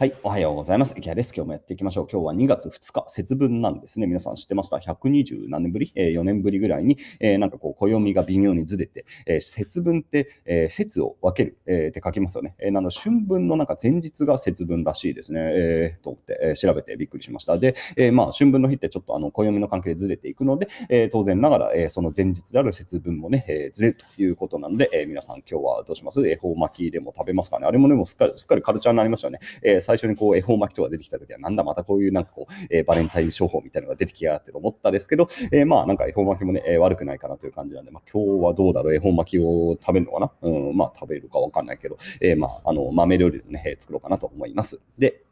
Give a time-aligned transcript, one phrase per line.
[0.00, 0.94] はい、おはようございます。
[0.96, 1.34] 池谷です。
[1.36, 2.08] 今日もやっていきましょう。
[2.10, 4.06] 今日は2月2日、節分なんですね。
[4.06, 12.54] 皆さん知ってました ?120 何年ぶり、えー、?4 年ぶりぐらいに、えー、なんかこう、暦が微妙にずれて、えー、節分って、えー、節を分ける、えー、って書きますよね。
[12.60, 15.40] えー、なので春分のなんか前日が節分らしいですね。
[15.42, 17.58] えー、と思って、えー、調べてびっくりしました。
[17.58, 26.26] で、えー、まあ、春分の日ってちょっとあの暦の関係でずれていくので、えー、当然ながら、えー、その前日である節分もね、えー、ずれるということなので、えー、皆さん今日はどうします？
[26.26, 27.66] 恵方巻きでも食べますかね？
[27.66, 29.40] あれもね、もうすっかりすっかりカルチャーになりましたよね。
[29.62, 40.32] えー、最初にこう恵方巻き人が出てきたときは、なんだまたこういうなんかこう、えー、バレンタイン商法みたいなのが出てきやがってと思ったんですけど、えー、まあなんか恵方巻きもね、えー、悪くないかなという感じなんで、まあ今日はどうだろう、恵方巻きを食べるのかな？
[40.42, 44.80] うん、まあ食べるかわかんないけど、えー、まああの豆料理をね、作ろうかなと思います。
[44.96, 45.24] で、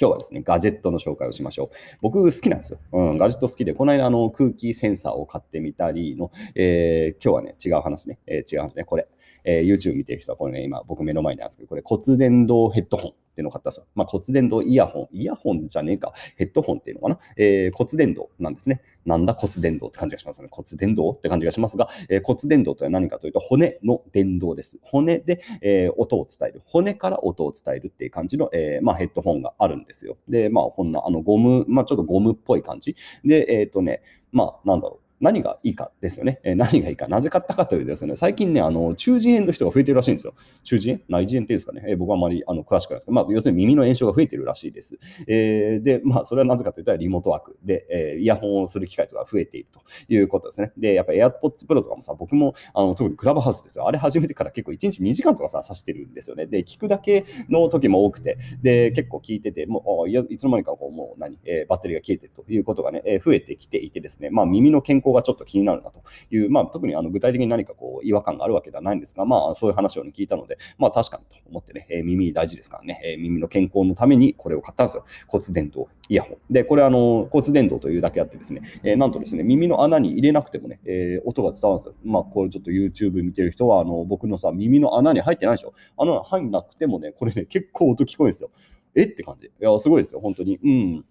[0.00, 1.70] 今日はですね、ガジェットの紹介をしましょう。
[2.00, 2.78] 僕好きなんですよ。
[2.92, 9.06] うん、ガジェット好きで、この間あの空気センサーを買ってみたりの、えー、今日はね、違う話ね、えー、違う話ね、これ、
[9.44, 13.12] えー、YouTube 見てる人はこれね、今僕目の前にあるんですけど、これ骨伝導ヘッドホン。
[13.32, 13.86] っていうのを買ったんですよ。
[13.94, 15.16] まあ、骨伝導イヤホン。
[15.16, 16.12] イヤホンじゃねえか。
[16.36, 17.18] ヘッドホンっていうのかな。
[17.36, 18.82] えー、骨伝導なんですね。
[19.06, 20.48] なんだ骨伝導って感じがしますね。
[20.50, 24.78] 骨伝導って感じがしますが、えー、骨伝導とは何かというと、骨の伝導です。
[24.82, 26.62] 骨で、えー、音を伝える。
[26.66, 30.18] 骨から音を伝えるっていう感じの、え、まあ、ヘッドホンがあるんですよ。
[30.28, 32.94] で、まあ、こんな、あの、ゴム、まあ、ちょっとゴムっぽい感じ。
[33.24, 35.02] で、えっ、とね、まあ、なんだろう。
[35.22, 36.40] 何がいいかですよね。
[36.42, 37.06] え、何がいいか。
[37.06, 40.34] なぜ買ったかというとですね、最近ね、あの中耳炎の人が増えてるらしいんですよ。
[40.64, 41.04] 中耳炎？
[41.08, 41.84] 内耳炎っていうんですかね。
[41.86, 44.98] え、僕はあまりあの詳しくないですけど、まあ、要するに耳の炎症が増えてるらしいです。
[45.28, 49.80] えー、で、まあ、それはなぜかというと、リモートワークで、え、イヤホンをする機会とか増えていると
[50.12, 50.72] いうことですね。
[50.76, 53.86] で、やっぱり AirPods Pro とかもさ、僕もあの特にクラブハウスですよ。
[53.86, 56.46] あれ始めてから結構1日2時間とかさ、さしてるんですよね。
[56.46, 75.04] で、聞くだけの時も多くて、で、結構聞いてて、もういつの間にかこうもう何、えー、バッテリーが消えてるということがね、えー、増えてきていてですね、まあ、耳の健康がちょっと気になるなという、まあ、特にあの具体的に何かこう違和感があるわけではないんですが、まあ、そういう話を、ね、聞いたので、まあ、確かにと思ってね、えー、耳大事ですからね、えー、耳の健康のためにこれを買ったんですよ。
[75.28, 76.52] 骨伝導イヤホン。
[76.52, 81.94] で、これあの骨伝導というだけあってですね、えー、なんとですね、耳の穴に入れなくてもね、え、音が伝わるんですよ。
[82.04, 85.72] まあ、これちょっと YouTube 見てる人は、あの僕のさ、耳の穴に入ってないでしょ。
[85.96, 88.50] 穴入んなくてもね、これね、結構音聞こえるんですよ。
[88.94, 89.04] え？
[89.04, 89.46] って感じ。
[89.46, 90.58] いや、すごいですよ、本当に。
[90.62, 91.04] うん。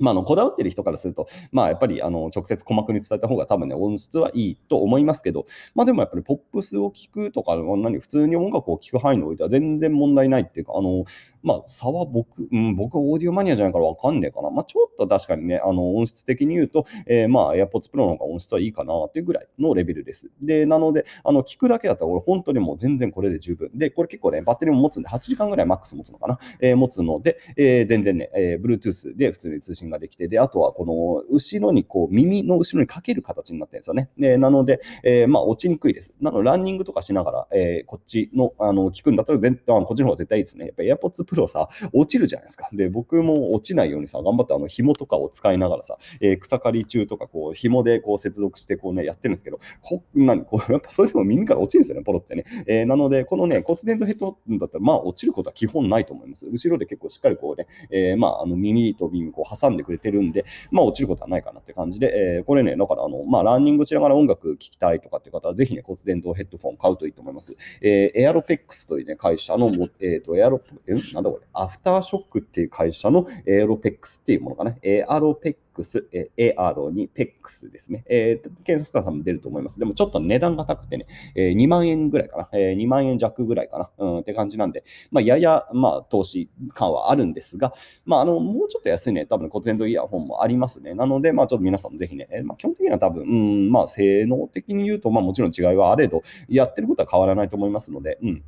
[0.00, 11.04] まあ、のこだわってる人からすると、まあ、やっぱりあの直接鼓膜に伝えた方が多分ね、音質はいいと思いますけど、まあ、でもやっぱりポップスを聴くとか、何普通に音楽を聴く範囲においては全然問題ないっていうか、あの
[11.42, 14.50] まあ、差は僕、うん、僕はオーディオマニアじゃないからわかんねえかな。
[14.50, 20.30] まあ、ちょっと確かにね、あの音質的に言うと、えー、まあ、AirPods Pro の方が音質はいいかなっていうぐらいのレベルです。
[20.40, 23.70] で、なので、あの聞くだけだったら俺本当にもう全然これで十分。
[23.74, 26.38] で、これ結構ね、バッテリーも持つんで、8時間ぐらいマックス持つのかな。
[26.60, 34.10] えー、持つので、えー、全然ね、えー、Bluetooth で普通に通信ができて、で、あとはこの後ろにこう耳の後ろにかける形になってるんですよね。
[34.18, 36.14] でなので、えー、まあ落ちにくいです。
[36.20, 40.72] なのでランニングとかしながら、えー、こっちのあの聞くんだったら全あこっちの方が絶対いいですね。
[40.78, 42.68] やっぱ AirPods Pro さ、落ちるじゃないですか。
[42.72, 52.44] で、僕も落ちないようにさ、頑張ってあの紐とかを使いながらさ、えー、草刈り中とかこう紐でこう接続してこうね、やってるんですけど、こ何こうやっぱそれでも耳から落ちるんですよね、ポロってね。
[52.66, 56.46] えー、なので、このね、骨伝導ヘッドだったら、まあ落ちることは基本ないと思います。
[56.50, 67.56] 後ろで結構しっかりこうね、えー、まああの耳と耳こう挟んでくれてるんで、まあ落ちることはないかなって感じで、えー、これね、だからあの、まあ、ランニングしながら音楽聴きたいとかって方は、ぜひね、骨伝導ヘッドフォン買うといいと思います。
[67.80, 74.76] えー、エアロペックスというね、会社の、えっ、ー、と、エアロ、え、なんだこれ、アフターショックっていう会社のエアロペックスっていうものかな。
[74.82, 78.04] エアロペックックス、え AR に PEX ですね。
[78.08, 79.78] えー、検索さんも出ると思います。
[79.78, 87.72] でもちょっと値段が高くてね、えー、2万円ぐらいかな、えー、2万円弱ぐらいかな、うん、って感じなんで、まあ、やや、まあ、投資感はあるんですが、
[88.04, 90.94] まあ、あの、もうちょっと安いね、多分骨伝導イヤホンもありますね。
[90.94, 98.42] なので、まあ、ちょっと皆さんもぜひね、え、まあ、基本的には多分、うん、まあ、性能的に言うと、まあ、もちろん違いはあれど、やってることは変わらないと思いますので、うん。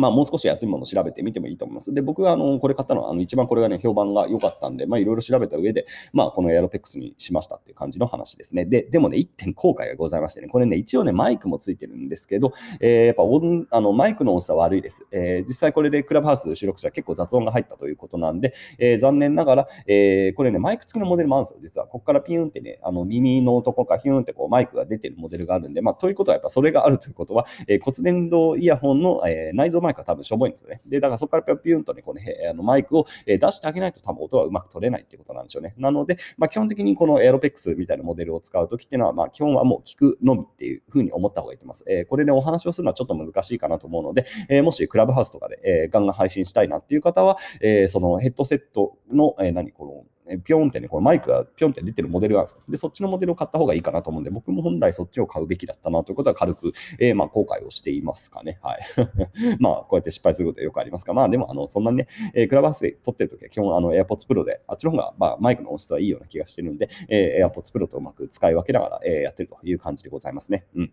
[0.00, 1.92] まあ、もう少し安いものを調べてみてもいいと思います。
[1.92, 8.64] で、僕があのこれ買ったのは、あの一番これがね、評判が良かったんで、まあ、いろいろ調べた上で、まあ、このエアロペックスにしましたっていう感じの話ですね。
[8.64, 15.06] で、でもね、1点後悔がございましてね、これね、一応ね、マイクもついてるんですけど、えー、やっぱ音あのマイクの音質は悪いです。
[15.10, 21.86] えー、実際これでクラブハウス収録者結構雑音が入ったということなんで、えー、残念ながら、えー、これね、マイク付きのモデルもあるんですよ、実は。
[21.86, 30.80] ここからピューンってね、あの耳のとこからピューンってこうマイクが出てるモデルがあるんで、まあ、ということはやっぱそれがあるということは、えー、骨伝導イヤホンの、えー、内蔵マイクは多分しょぼいんですよね。
[30.86, 35.74] で、だからそこからピュンとね、この、あのマイクを出してあげないと多分音はうまく取れないっていうことなんでしょうね。
[35.78, 41.84] なので、まあ、基本的にこのエアロペックスみたいなモデルを使うときっていうのは、まあ、基本はもう聞くのみっていうふうに思った方がいいと思います。
[41.88, 50.04] えー、これでお話をするのはちょっと難しいかなと思うので、えー、もしクラブハウスとかで、えー、ガンガン配信したいなっていう方は、えー、そのヘッドセットの、えー、何この
[50.36, 58.58] ピョンってね、このマイクがピョンって出てるモデルがあるんですよで、そっちのモデルを買った方がいいかなと思うんで、僕も本来そっちを買うべきだったなということは軽く、えー、まあ、後悔をしていますかね。
[58.62, 58.80] はい。
[59.58, 70.66] まあ、こうやって失敗することはよくありますが、まあ、でも、あの、そんなね、えー、クラブハウスで撮ってるときは基本、あの、AirPods Pro で、あっちの方が、まあ、マイクの音質はいいような気がしてるんで、えー、AirPods Pro とうまく使い分けながら、えー、やってるという感じでございますね。
[70.74, 70.92] うん。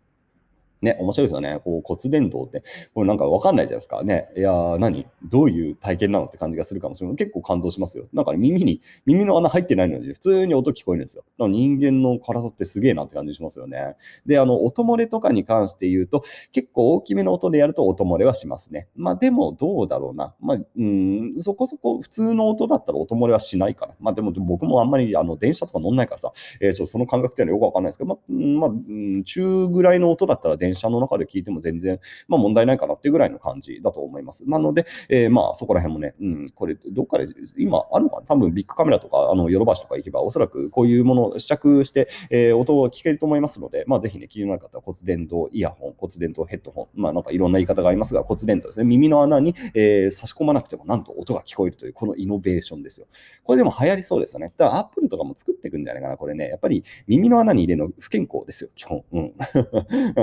[0.82, 1.60] ね、面白いですよね。
[1.64, 2.64] こう骨伝導って、
[2.94, 4.04] これなんかわかんないじゃないですか。
[4.04, 5.06] ね、いやー、何？
[5.24, 7.16] どういう体験なのって感じがするかもしれない。
[7.16, 8.08] 結構感動しますよ。
[8.14, 11.24] なんか、ね、耳に、耳の穴入ってないのに、普通に音聞こえるんですよ。
[11.38, 13.96] だから人間の体ってすげえなって感じしますよね。
[14.26, 18.88] で、あの、音漏れとかに関して言うと、結構大きめの音でやると音漏れはしますね。
[18.96, 20.36] まあでも、どうだろうな。
[20.40, 23.96] まあ、うん、そこそこ普通の音だったら音漏れはしないから。
[24.00, 26.32] まあでも、僕もあんまりあの電車とか乗んないからさ、
[26.62, 34.50] えー、その感覚っていうのはよくわかんないですけど、まあ、まあ、中ぐらいの音だったら電電車の中で聞いても全然、まあ、問題ないかなっていうぐらいの感じだと思います。
[34.50, 37.28] なので、えー、まあそこら辺もね、うん、これ、どっかで、
[37.58, 38.26] 今あるのかな？
[38.26, 53.08] 多分ビッグカメラとか、あの、ヨドバシとか行けば、おそらくこういうものを試着して、えー、音を聞けると思いますので、まあぜひね、気になる方は骨伝導イヤホン、骨伝導ヘッドホン、まあなんかいろんな言い方がありますが、骨伝導ですね、耳の穴に、えー、差し込まなくてもなんと音が聞こえるという、このイノベーションですよ。
[53.44, 54.52] これでも流行りそうですよね。
[54.58, 56.50] だからアップルとかも作っていくんじゃないかな、これね。
[56.50, 59.04] やっぱり耳の穴に入れるの不健康ですよ、基本。
[59.14, 59.34] うん。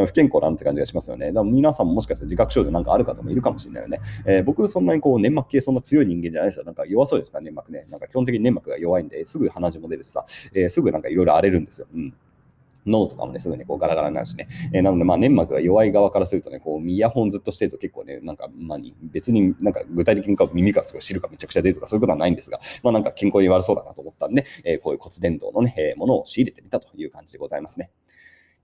[0.07, 1.29] 不 健康なんて感じがしますよね。
[1.29, 4.01] だから皆さんももしかしたら自覚症状なんかある方もいるかもしれないよね。
[4.27, 6.65] えー、僕、そんなにこう粘膜系そんな強い人間じゃないですよ。
[6.65, 7.87] なんか弱そうですか、粘膜ね。
[7.91, 10.25] なんか基本的に粘膜が弱いんで、すぐ鼻血も出るしさ、
[10.55, 11.87] えー、すぐなんかいろいろ荒れるんですよ。
[11.95, 12.15] うん
[12.87, 14.49] 脳とかもね、すぐね、こうガラガラになるしね。
[14.73, 27.91] えー、なので、まあ、粘膜が弱い側からするとね、こう、イヤホンずっとしてると結構ね、なんか、まあ、別になんか具体的にか耳からすごい汁がめちゃくちゃ出るとかそういうことはないんですが、まあ、なんか健康に悪そうだなと思ったんで、えー、こういう骨伝導のね、えー、ものを仕入れてみたという感じでございますね。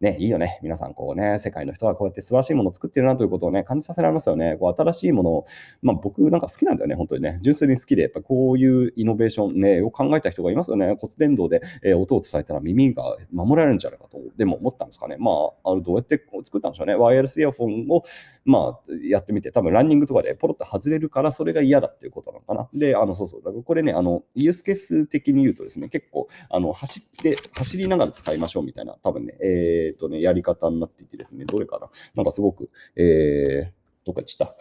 [0.00, 0.60] ね、いいよね。
[0.62, 4.56] 皆さん、こうね、世界の人はこうやって素晴らしいものを作ってるなということをね、感じさせられますよね。
[4.56, 5.46] こう新しいものを、
[5.82, 7.40] まあ僕なんか好きなんだよね、本当にね。
[7.42, 10.96] 純粋に好きで、やっぱこういうイノベーションね、を考えた人がいますよね。
[11.00, 15.16] 骨伝導で、えー、音を伝えたら耳が守られるんじゃないかと、でも思ったんですかね。
[15.18, 15.32] ま
[15.64, 16.94] あ、あのどうやって作ったんでしょうね。
[16.94, 18.04] ワイヤレスイヤホンを、
[18.44, 22.68] まあ、やってみて、多分ランニングとかでポロッと外れるから、それが嫌だっていうことなのかな。
[22.72, 23.42] で、あの、そうそう。
[23.42, 31.88] だからこれね、あの、ユースケース的に言うとですね、結構、あの、走って、走りながら使いましょうみたいな、多分ね、えっ、ー、とね、やり方になっていてですね、どれかな？
[32.14, 34.56] なんかすごく、えー、どっか行っちゃっ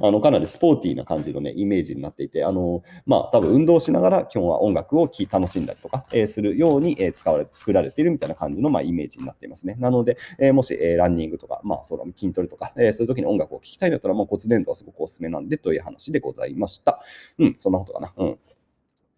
[0.06, 9.76] あの、かなりスポーティーな感じのね、イメージになっていて、あの、まあ、多分運動しながら基本は音楽を聴き楽しんだりとか、えー、するように、えー、使われ、作られているみたいな感じの、まあ、イメージになっていますね。
[9.78, 17.00] なので、えー、もし、え、ランニングとか、まあ、そうだ、筋トレとか、え、そういう時に音楽を聴きたいんだったら、もう骨伝導はすごくおすすめなんでという話でございました。
[17.38, 18.14] うん、そんなことかな。
[18.16, 18.38] うん。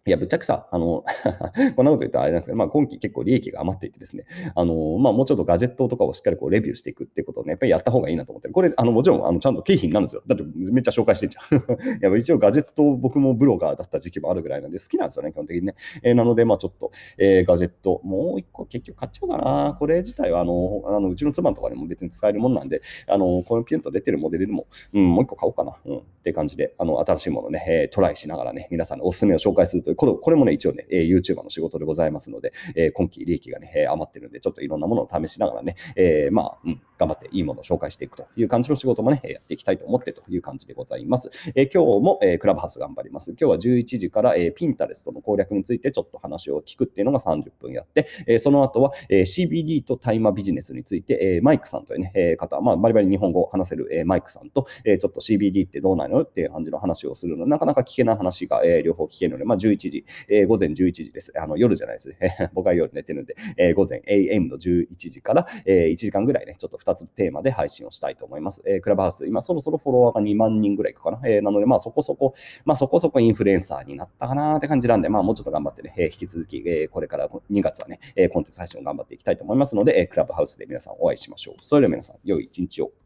[0.07, 1.03] いや、ぶっちゃけさ、あの
[1.75, 10.21] こんなこと言ったらあれなんですけど、まあ、今期結構利益が余っていてですね、あのまあ、もうちょっとガジェットとかをしっかりこうレビューしていくってことをね、やっぱりやった方がいいなと思ってる、これ、あのもちろんあのちゃんと経費になるんですよ。
[10.27, 11.57] だってめっちゃ紹介してんじゃん。
[11.57, 15.73] い や、一応ガジェット、僕もブロガーだった時期もあるぐらいなんで、好きなんですよね、基本的にね。
[16.03, 19.75] えー、なので、まあちょっと、えー、ガジェット、もう一個結局買っちゃおうかな。
[19.79, 25.75] これ自体は、あの、あのうちの妻とかにも別に使えるもんなんで、あの、このピュンと出てるモデルでも、うん、もう一個買おうかな。
[25.83, 41.29] うん、って感じで、あの、新しいものね、えー、トライしながらね、皆さんのおすすめを紹介するという、これこれもね、一応ね、えー、YouTuber の仕事でございますので、えー、今期利益がね、えー、余ってるんで、ちょっといろんなものを試しながらね、えー、まあ、うん、頑張っていいものを紹介していくという感じの仕事もね、やっていきたいと思ってという感じでございます。
[41.55, 43.31] え、今日も、え、クラブハウス頑張ります。
[43.31, 61.33] 今日は11時から、えー、ピンタレストの攻略についてちょっと話を聞くっていうのが30分やって、え、その後は、えー、CBD と大麻ビジネスについて、え、マイクさんというね、え、方、まあ、バリバリ日本語を話せる、え、マイクさんと、え、ちょっと CBD ってどうなのっていう感じの話をするので、なかなか聞けない話が、え、両方聞けるので、まあ、11時、え、午前11時です。
[61.37, 62.15] あの夜じゃないですね。
[62.53, 68.61] 僕は夜寝てるんで、え、午前 AM の11時から、えー、1時間ぐらいね、ちょっと2つテーマで配信をしたいと思います。
[68.65, 71.19] えー、クラブハウス、今そろそろフォロワーが2万人ぐらいいくかな。
[71.25, 72.33] えー、なので、まあそこそこ、
[72.65, 81.55] まあそこそこインフルエンサーになったかなって感じなんで、まあもうちょっと頑張ってね、えー、引き続き、えー、これから2月はね、えー、コンテンツ配信を頑張っていきたいと思いますので、えー、クラブハウスで皆さんお会いしましょう。
[81.61, 83.04] それでは皆さん、良い一日を。